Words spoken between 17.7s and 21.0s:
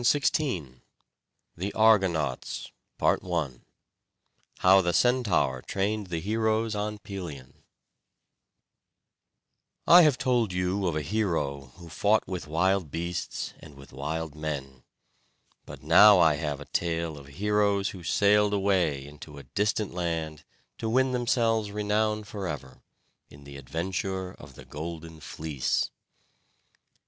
who sailed away into a distant land to